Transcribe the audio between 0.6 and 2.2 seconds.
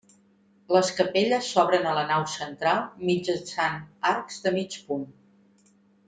Les capelles s'obren a la